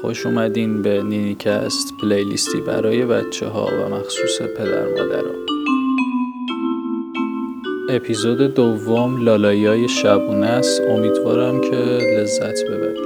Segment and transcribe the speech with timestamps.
[0.00, 5.34] خوش اومدین به نینیکست پلیلیستی برای بچه ها و مخصوص پدر مادر ها.
[7.90, 11.76] اپیزود دوم لالایی شبونه است امیدوارم که
[12.16, 12.99] لذت ببرید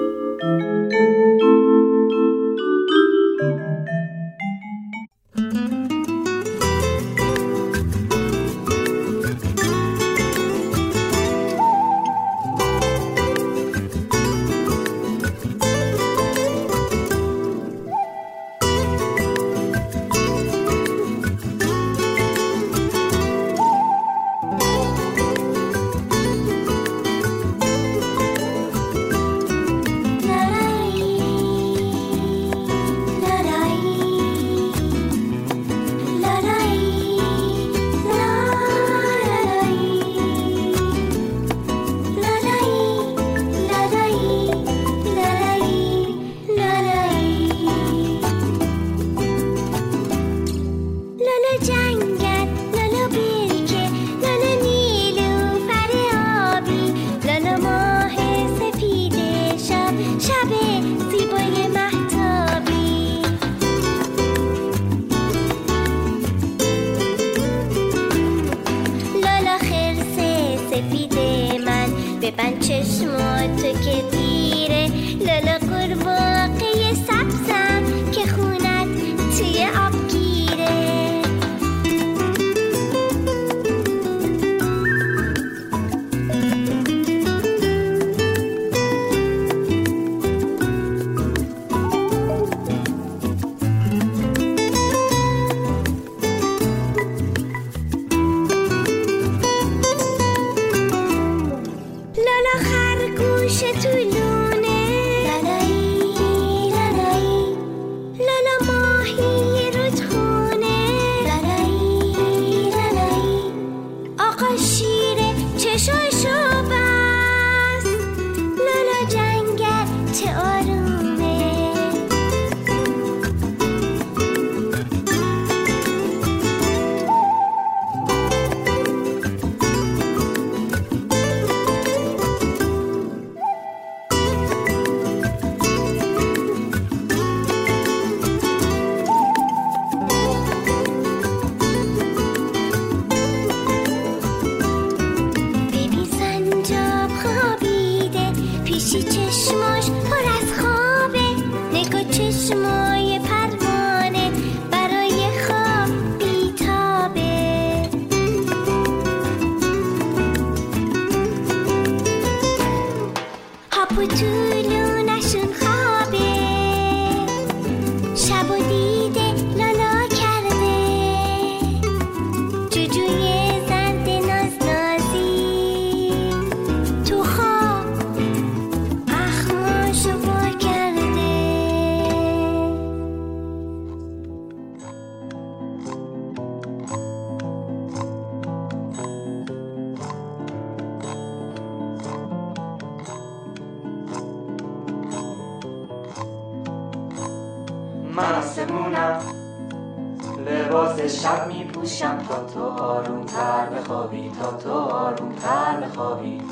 [201.08, 206.42] شب می پوشم تا تو آروم تر بخوابی تا تو آروم تر بخوابی.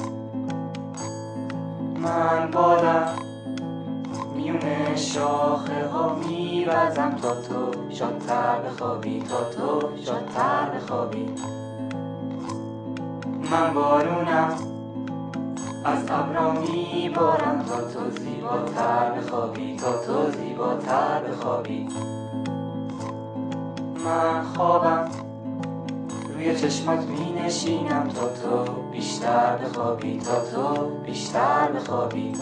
[1.96, 3.18] من بادم
[4.36, 11.34] میونه شاخه ها میوزم تا تو شادتر بخوابی تا تو شادتر بخوابی.
[13.50, 14.71] من بارونم
[15.84, 21.88] از ابرا میبارم تا تو زیباتر بخوابی تا تو زیباتر بخوابی.
[24.04, 25.10] من خوابم
[26.34, 32.32] روی چشمات می نشینم تا تو بیشتر بخوابی تا تو بیشتر بخوابی.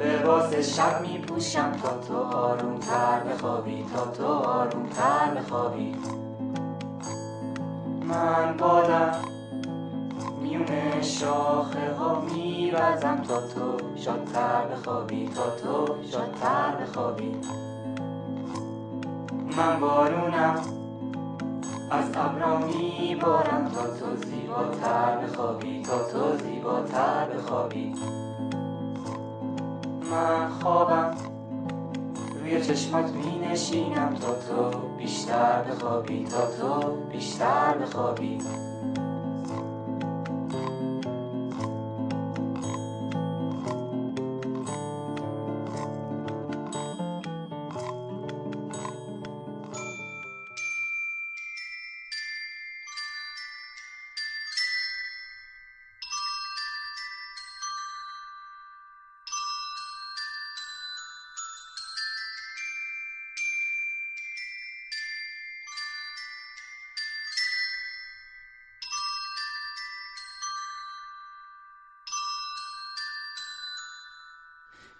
[0.00, 5.96] لباس شب می پوشم تا تو آروم تر بخوابی تا تو آروم تر بخوابی.
[8.08, 9.12] من بادم
[10.42, 17.36] میونه شاخه ها میوزم تا تو شادتر بخوابی تا تو شادتر بخوابی.
[19.56, 20.62] من بارونم
[21.90, 22.58] از ابرا
[23.22, 27.94] بارم تا تو زیباتر بخوابی تا تو زیباتر بخوابی.
[30.10, 31.14] من خوابم.
[32.40, 38.38] روی چشمات می نشینم تا تو بیشتر بخوابی تا تو بیشتر بخوابی.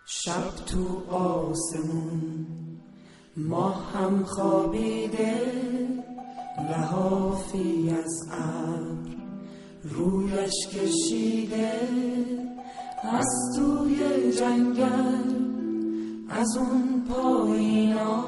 [0.09, 2.47] شب تو آسمون.
[3.37, 5.53] ما هم خوابیده
[6.71, 9.17] لحافی از ابر
[9.83, 11.73] رویش کشیده.
[13.13, 13.27] از
[13.57, 15.37] توی جنگل
[16.31, 18.25] از اون پایینا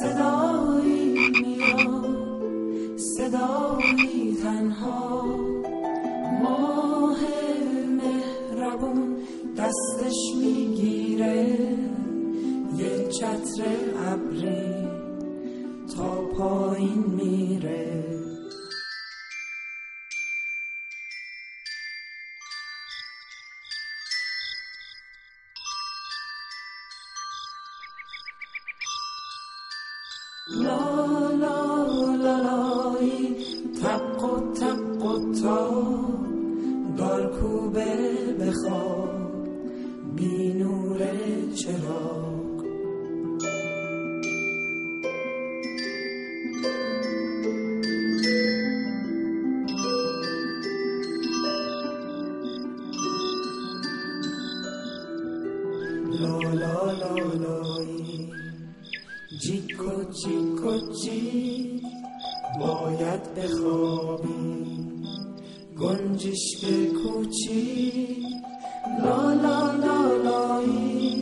[0.00, 0.71] صدایی
[9.72, 11.58] دستش می‌گیره.
[12.78, 13.62] یه چتر
[14.08, 14.31] ابری
[59.42, 60.72] جیکو جیکو
[61.02, 61.80] جی
[62.60, 64.62] باید بخوابی
[65.80, 66.64] گنجشک
[66.96, 67.62] کوچی
[69.04, 71.12] لا لا لا لایی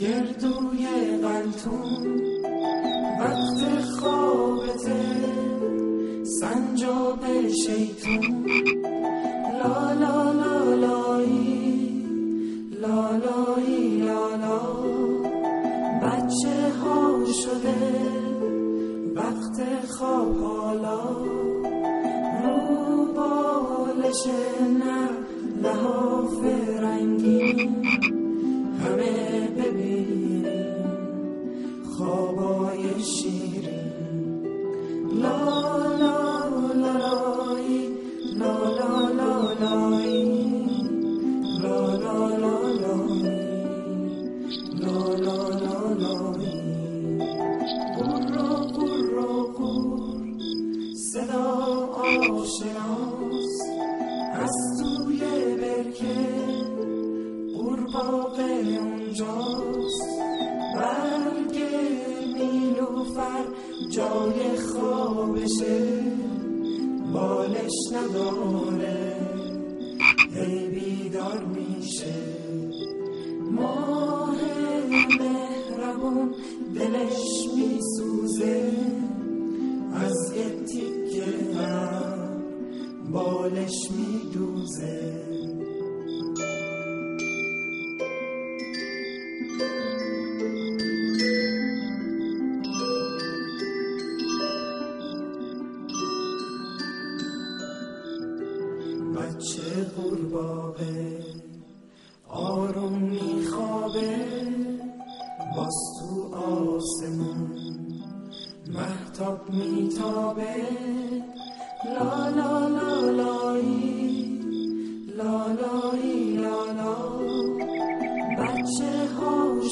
[0.00, 0.86] گردوی
[1.22, 2.01] قلتون
[63.92, 66.02] جای خوابشه.
[67.12, 69.01] بالش نداره.
[76.02, 76.34] مهربون
[76.74, 78.72] دلش میسوزه.
[79.94, 81.24] از یه تیکه
[83.12, 85.21] بالش میدوزه.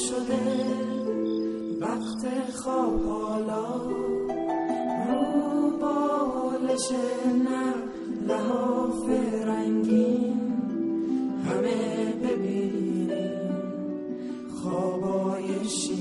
[0.09, 0.65] شده
[1.81, 3.65] وقت خواب حالا.
[5.07, 6.91] رو بالش
[7.45, 7.73] نه
[8.27, 9.09] لحاف
[9.45, 10.41] رنگین
[11.45, 13.11] همه ببینیم.
[14.63, 16.00] خوابای شیرین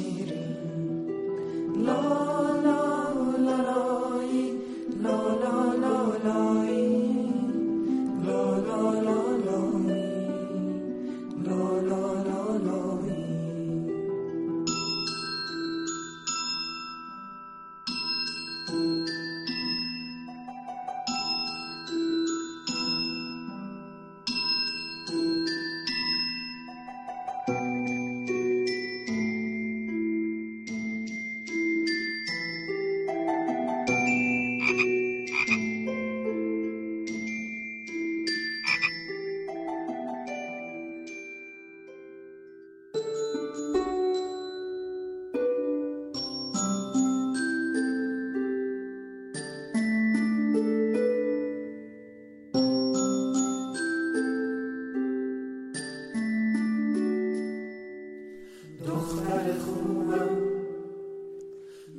[59.10, 60.36] دختر خوبم.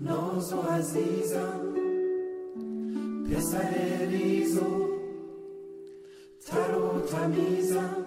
[0.01, 1.75] ناز و عزیزم
[3.29, 4.87] پسر ریز و
[6.45, 8.05] تر و تمیزم.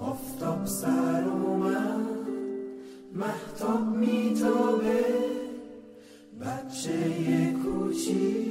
[0.00, 2.06] آفتاب سر و من
[3.12, 5.04] محتاب میتابه.
[6.40, 8.41] بچه کوچیک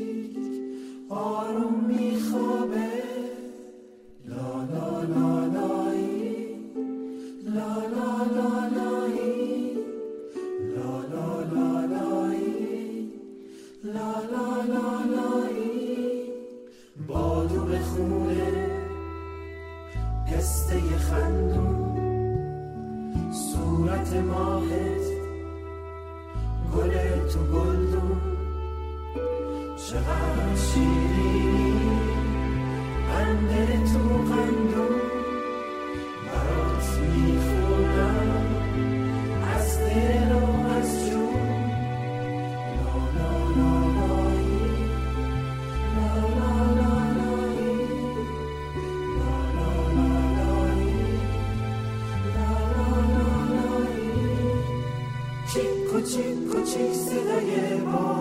[56.11, 58.20] 星空青泻的野果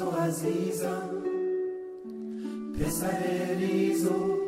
[0.00, 1.10] تو و عزیزم
[2.80, 4.38] پسر ریزو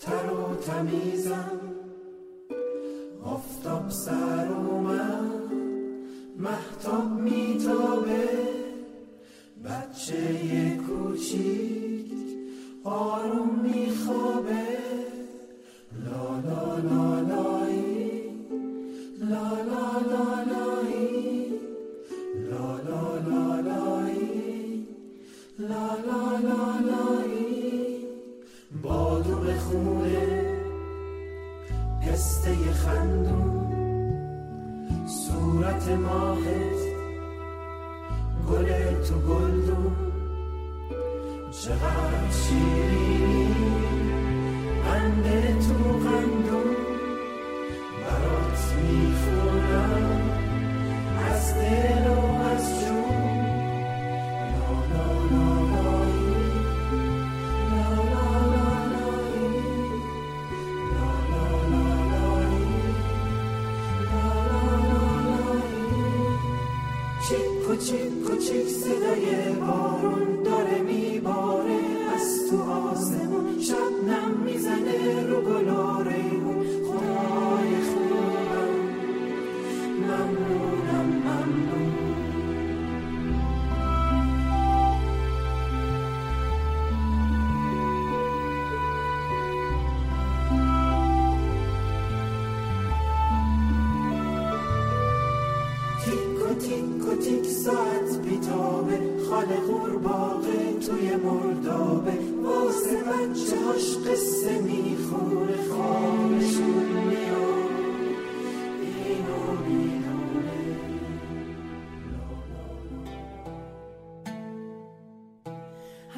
[0.00, 1.65] تر و تمیزم.
[42.66, 43.05] you.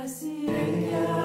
[0.09, 1.18] Ella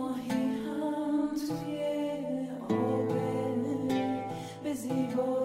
[0.00, 1.80] ماهی هم توی
[2.70, 3.08] آب
[4.64, 5.39] به زیبایی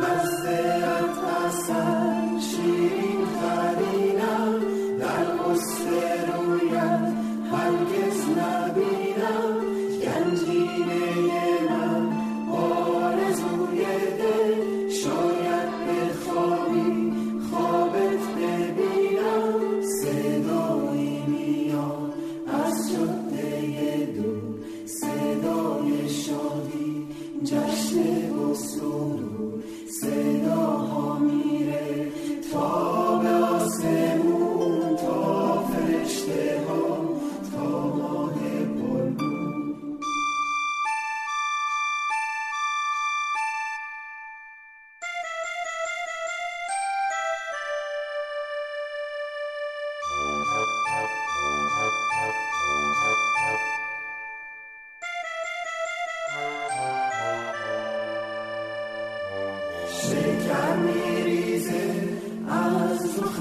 [0.00, 2.19] Mas é a taça.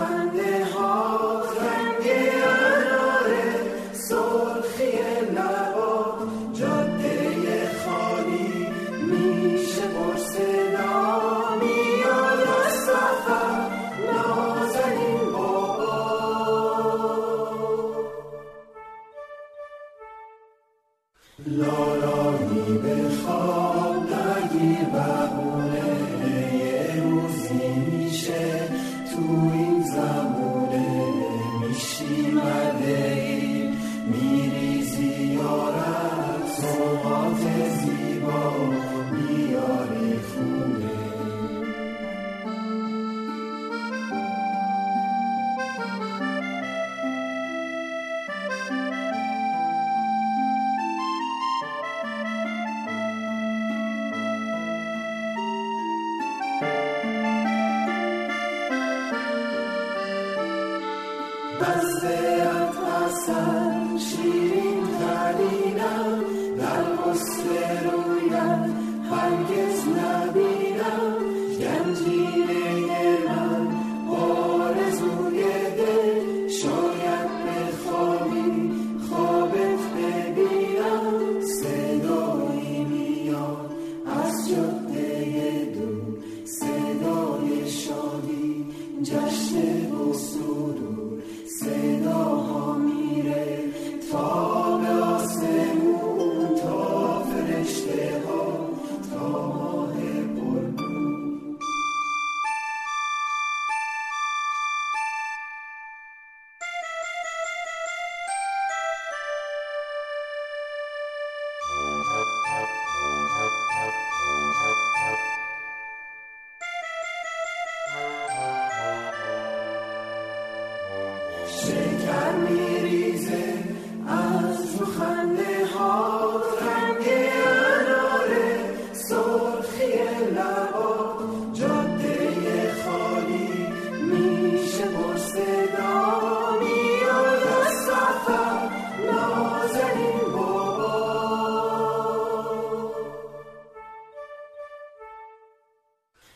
[0.01, 0.58] از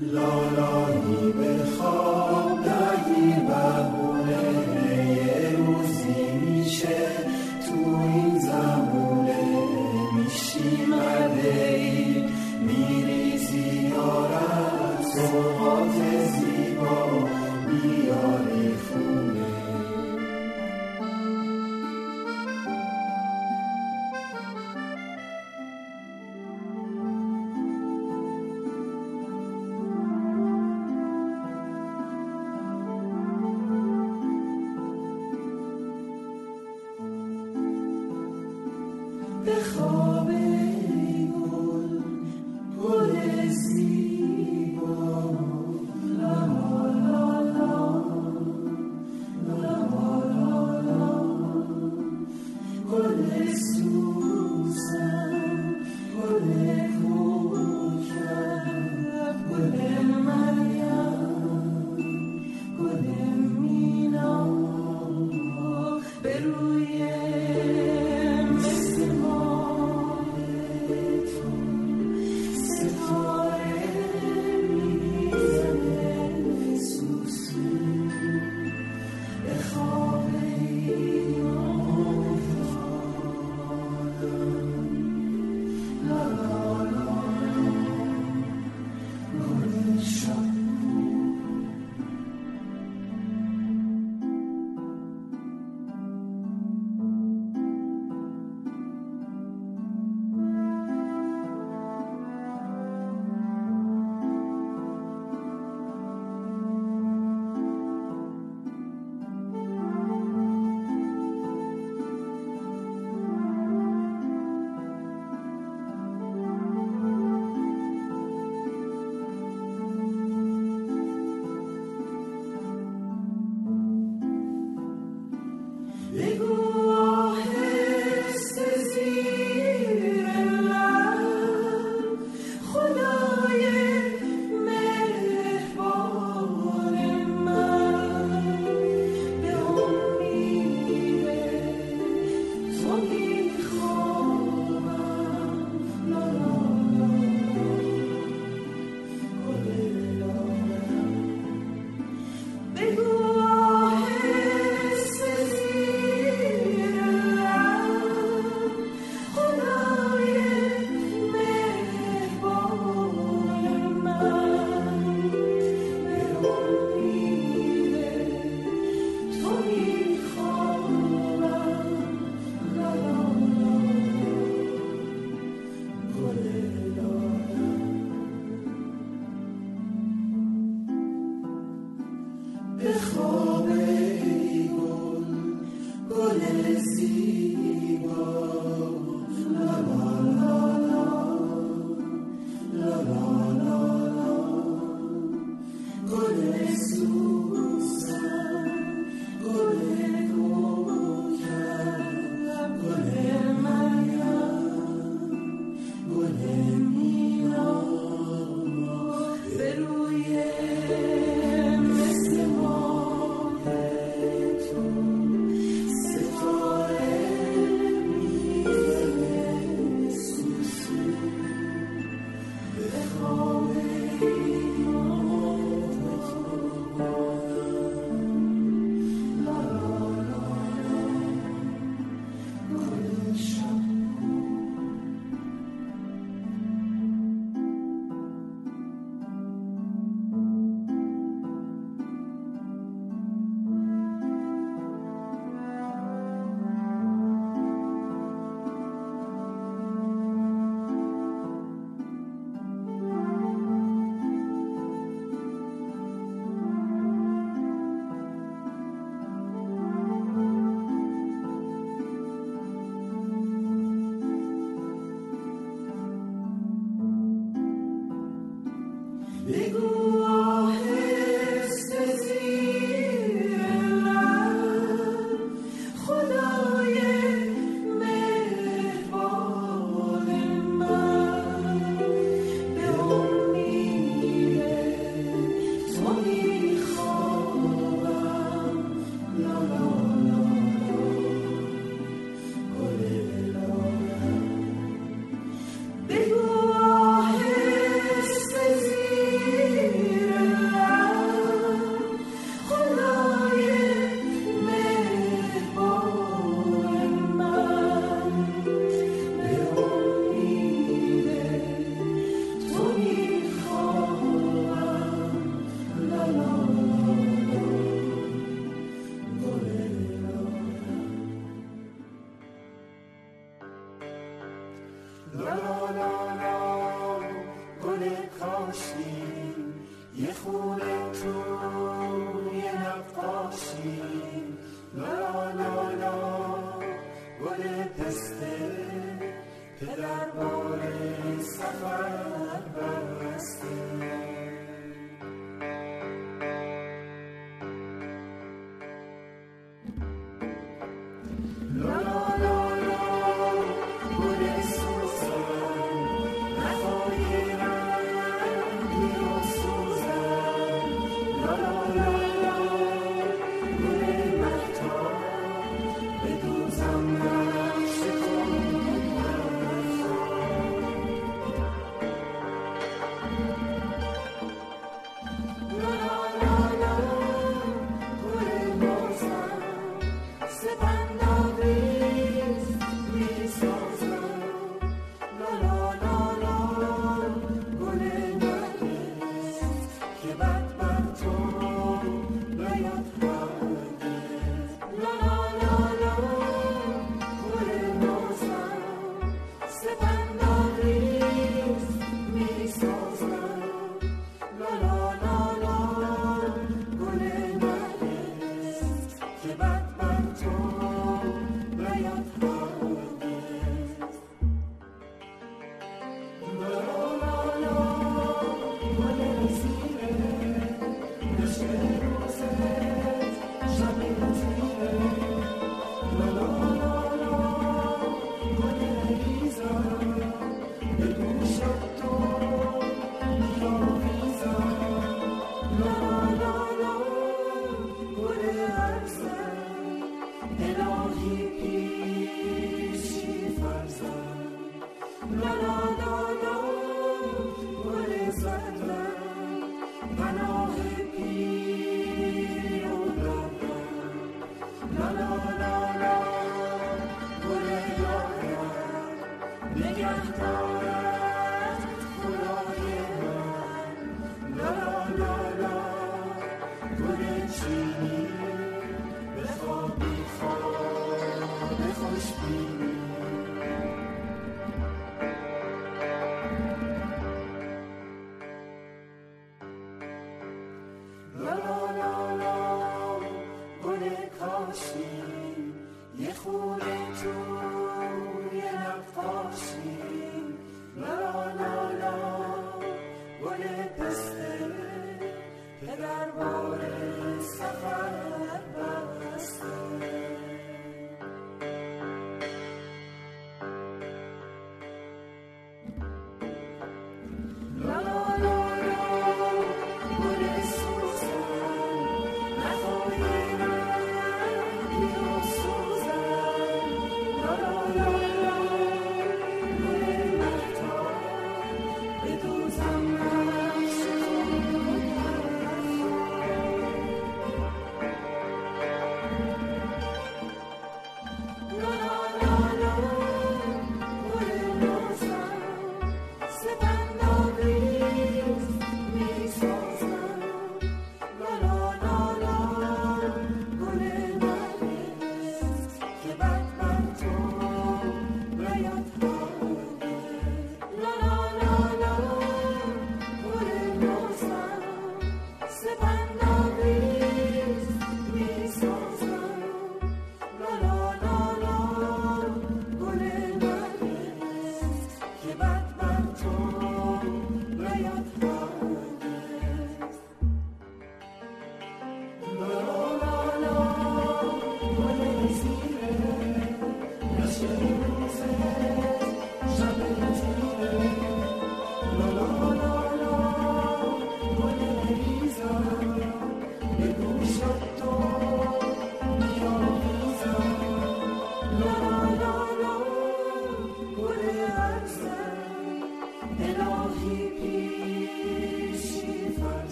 [0.00, 0.26] La
[0.56, 0.73] la.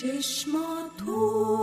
[0.00, 1.59] چشما تو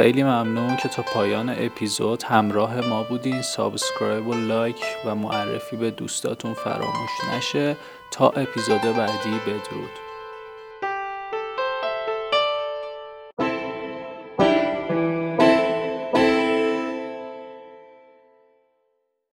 [0.00, 3.42] خیلی ممنون که تا پایان اپیزود همراه ما بودین.
[3.42, 7.76] subscribe و like و معرفی به دوستاتون فراموش نشه.
[8.10, 10.09] تا اپیزود بعدی بدرود.